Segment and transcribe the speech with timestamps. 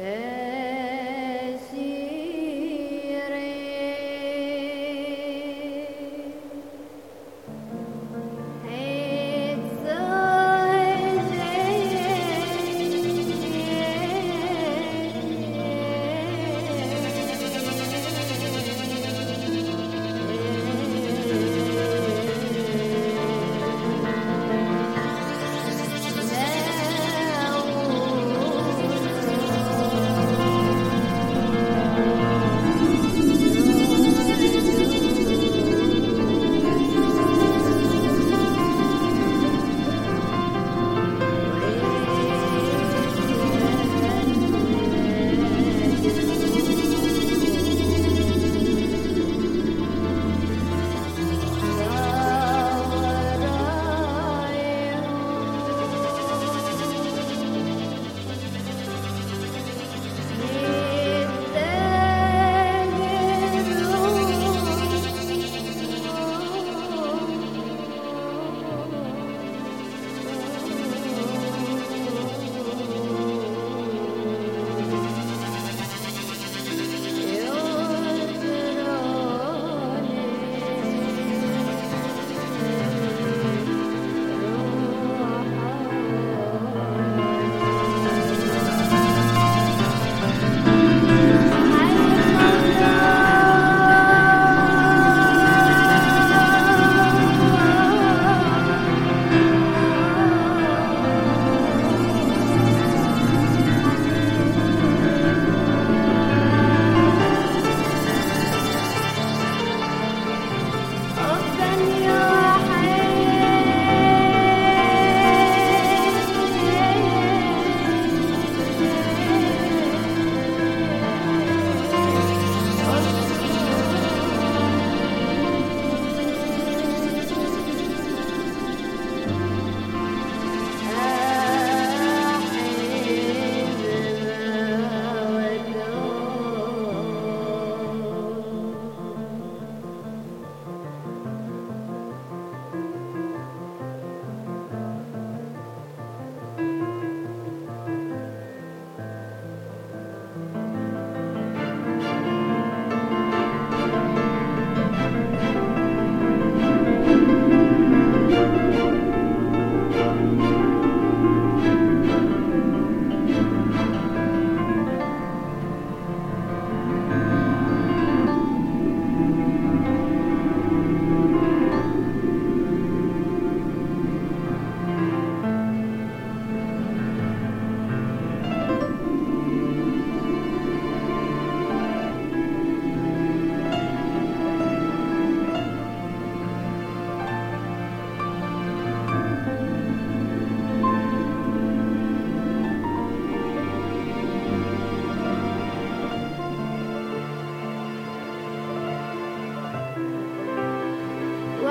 [0.00, 0.29] Good.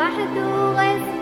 [0.09, 1.19] To do is